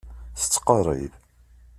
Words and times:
Tettqerrib. 0.39 1.13